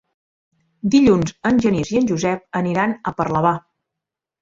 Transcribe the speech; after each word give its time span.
Dilluns 0.95 1.35
en 1.51 1.63
Genís 1.67 1.93
i 1.97 2.01
en 2.01 2.09
Josep 2.15 2.61
aniran 2.65 2.99
a 3.01 3.17
Parlavà. 3.23 3.57